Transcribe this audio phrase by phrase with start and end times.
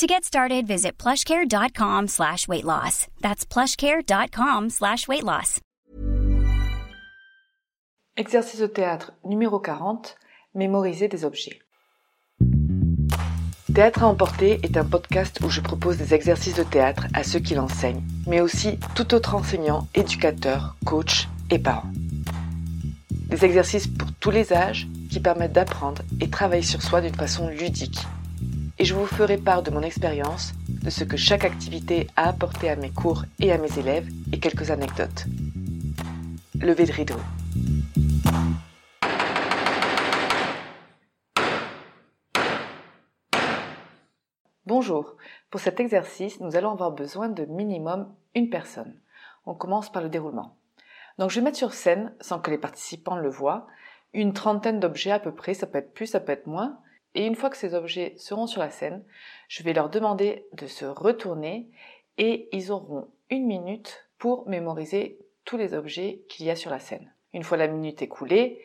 [0.00, 3.06] To get started, visit plushcare.com slash weight loss.
[3.20, 5.60] That's plushcare.com slash weight loss.
[8.16, 10.16] Exercice de théâtre numéro 40.
[10.54, 11.60] Mémoriser des objets.
[13.74, 17.40] Théâtre à emporter est un podcast où je propose des exercices de théâtre à ceux
[17.40, 21.92] qui l'enseignent, mais aussi tout autre enseignant, éducateur, coach et parents.
[23.28, 27.50] Des exercices pour tous les âges qui permettent d'apprendre et travailler sur soi d'une façon
[27.50, 27.98] ludique.
[28.80, 32.70] Et je vous ferai part de mon expérience, de ce que chaque activité a apporté
[32.70, 35.26] à mes cours et à mes élèves et quelques anecdotes.
[36.58, 37.16] Levez de rideau.
[44.64, 45.14] Bonjour,
[45.50, 48.98] pour cet exercice, nous allons avoir besoin de minimum une personne.
[49.44, 50.56] On commence par le déroulement.
[51.18, 53.66] Donc je vais mettre sur scène, sans que les participants le voient,
[54.14, 56.78] une trentaine d'objets à peu près, ça peut être plus, ça peut être moins,
[57.14, 59.04] et une fois que ces objets seront sur la scène,
[59.48, 61.68] je vais leur demander de se retourner
[62.18, 66.78] et ils auront une minute pour mémoriser tous les objets qu'il y a sur la
[66.78, 67.12] scène.
[67.32, 68.62] Une fois la minute écoulée,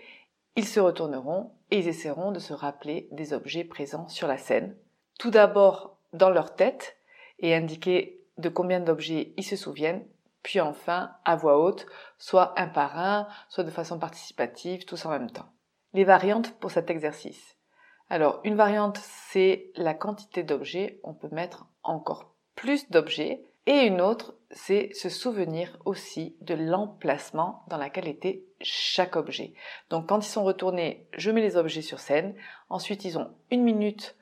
[0.55, 4.75] ils se retourneront et ils essaieront de se rappeler des objets présents sur la scène.
[5.17, 6.97] Tout d'abord dans leur tête
[7.39, 10.05] et indiquer de combien d'objets ils se souviennent,
[10.43, 11.85] puis enfin à voix haute,
[12.17, 15.49] soit un par un, soit de façon participative, tous en même temps.
[15.93, 17.55] Les variantes pour cet exercice.
[18.09, 20.99] Alors, une variante, c'est la quantité d'objets.
[21.03, 23.43] On peut mettre encore plus d'objets.
[23.67, 29.53] Et une autre, c'est se souvenir aussi de l'emplacement dans lequel était chaque objet.
[29.89, 32.35] Donc, quand ils sont retournés, je mets les objets sur scène.
[32.69, 34.15] Ensuite, ils ont une minute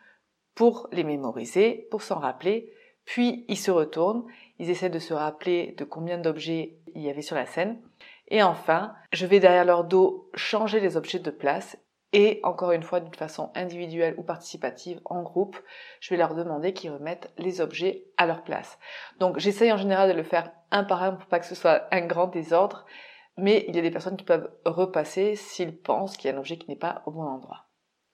[0.56, 2.72] pour les mémoriser, pour s'en rappeler,
[3.06, 4.26] puis ils se retournent,
[4.60, 7.82] ils essaient de se rappeler de combien d'objets il y avait sur la scène,
[8.28, 11.78] et enfin, je vais derrière leur dos changer les objets de place,
[12.14, 15.58] et encore une fois, d'une façon individuelle ou participative, en groupe,
[16.00, 18.78] je vais leur demander qu'ils remettent les objets à leur place.
[19.20, 21.88] Donc j'essaye en général de le faire un par un pour pas que ce soit
[21.92, 22.86] un grand désordre,
[23.36, 26.40] mais il y a des personnes qui peuvent repasser s'ils pensent qu'il y a un
[26.40, 27.66] objet qui n'est pas au bon endroit.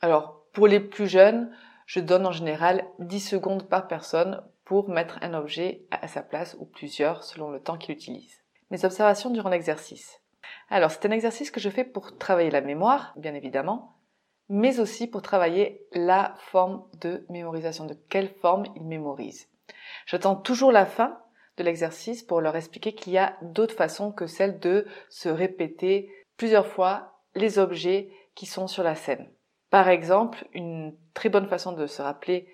[0.02, 1.52] Alors, pour les plus jeunes,
[1.86, 6.56] je donne en général 10 secondes par personne pour mettre un objet à sa place
[6.60, 8.44] ou plusieurs selon le temps qu'il utilise.
[8.72, 10.22] Mes observations durant l'exercice.
[10.70, 13.96] Alors, c'est un exercice que je fais pour travailler la mémoire, bien évidemment,
[14.50, 19.48] mais aussi pour travailler la forme de mémorisation, de quelle forme il mémorise.
[20.06, 21.20] J'attends toujours la fin
[21.58, 26.10] de l'exercice pour leur expliquer qu'il y a d'autres façons que celle de se répéter
[26.38, 29.30] plusieurs fois les objets qui sont sur la scène.
[29.70, 32.48] Par exemple, une très bonne façon de se rappeler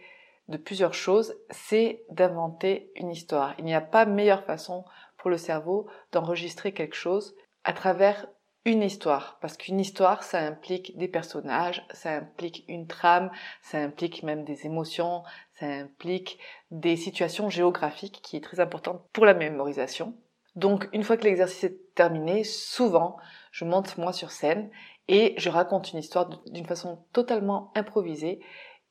[0.47, 3.55] de plusieurs choses, c'est d'inventer une histoire.
[3.57, 4.83] Il n'y a pas meilleure façon
[5.17, 8.27] pour le cerveau d'enregistrer quelque chose à travers
[8.63, 13.29] une histoire, parce qu'une histoire, ça implique des personnages, ça implique une trame,
[13.61, 15.23] ça implique même des émotions,
[15.59, 16.39] ça implique
[16.71, 20.15] des situations géographiques qui est très importante pour la mémorisation.
[20.55, 23.17] Donc, une fois que l'exercice est terminé, souvent,
[23.51, 24.69] je monte moi sur scène
[25.07, 28.39] et je raconte une histoire d'une façon totalement improvisée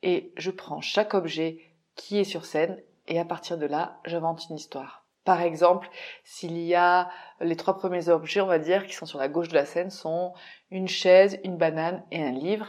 [0.02, 1.58] et je prends chaque objet
[1.96, 5.03] qui est sur scène et à partir de là, j'invente une histoire.
[5.24, 5.88] Par exemple,
[6.22, 7.08] s'il y a
[7.40, 9.90] les trois premiers objets, on va dire, qui sont sur la gauche de la scène,
[9.90, 10.34] sont
[10.70, 12.68] une chaise, une banane et un livre,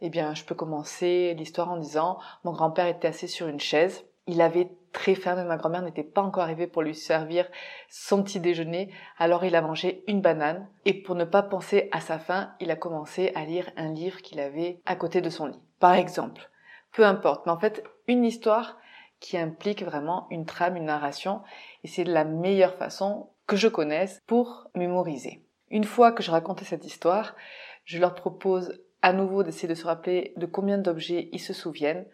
[0.00, 4.06] eh bien, je peux commencer l'histoire en disant, mon grand-père était assis sur une chaise,
[4.26, 7.46] il avait très faim, mais ma grand-mère n'était pas encore arrivée pour lui servir
[7.90, 12.00] son petit déjeuner, alors il a mangé une banane, et pour ne pas penser à
[12.00, 15.46] sa faim, il a commencé à lire un livre qu'il avait à côté de son
[15.46, 15.60] lit.
[15.78, 16.50] Par exemple.
[16.92, 18.76] Peu importe, mais en fait, une histoire
[19.20, 21.42] qui implique vraiment une trame, une narration,
[21.84, 25.44] et c'est la meilleure façon que je connaisse pour mémoriser.
[25.70, 27.36] Une fois que je racontais cette histoire,
[27.84, 32.06] je leur propose à nouveau d'essayer de se rappeler de combien d'objets ils se souviennent,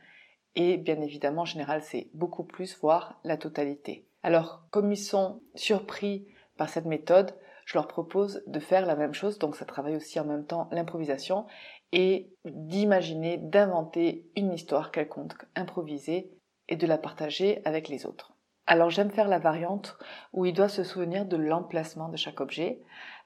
[0.57, 4.07] et bien évidemment, en général, c'est beaucoup plus, voire la totalité.
[4.23, 6.27] Alors, comme ils sont surpris
[6.57, 7.35] par cette méthode,
[7.67, 10.69] je leur propose de faire la même chose, donc ça travaille aussi en même temps
[10.73, 11.47] l'improvisation,
[11.93, 16.31] et d'imaginer, d'inventer une histoire quelconque, improvisée,
[16.69, 18.33] et de la partager avec les autres.
[18.67, 19.97] Alors j'aime faire la variante
[20.33, 22.81] où il doit se souvenir de l'emplacement de chaque objet,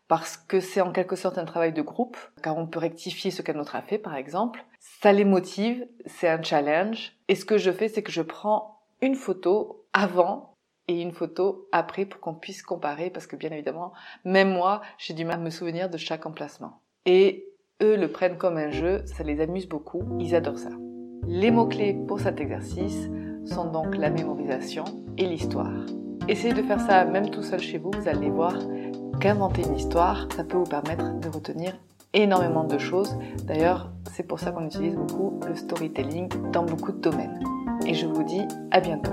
[0.08, 3.42] parce que c'est en quelque sorte un travail de groupe, car on peut rectifier ce
[3.42, 4.64] qu'un autre a fait, par exemple.
[4.80, 7.16] Ça les motive, c'est un challenge.
[7.28, 10.56] Et ce que je fais, c'est que je prends une photo avant
[10.88, 13.92] et une photo après pour qu'on puisse comparer parce que bien évidemment,
[14.24, 16.80] même moi, j'ai du mal à me souvenir de chaque emplacement.
[17.06, 17.46] Et
[17.80, 20.70] eux le prennent comme un jeu, ça les amuse beaucoup, ils adorent ça.
[21.28, 23.08] Les mots-clés pour cet exercice
[23.46, 24.84] sont donc la mémorisation
[25.18, 25.86] et l'histoire.
[26.28, 28.54] Essayez de faire ça même tout seul chez vous, vous allez voir
[29.20, 31.78] qu'inventer une histoire, ça peut vous permettre de retenir
[32.12, 33.16] énormément de choses.
[33.44, 37.42] D'ailleurs, c'est pour ça qu'on utilise beaucoup le storytelling dans beaucoup de domaines.
[37.86, 39.12] Et je vous dis à bientôt.